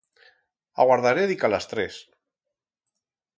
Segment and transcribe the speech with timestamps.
[0.85, 1.99] Aguardaré dica las tres.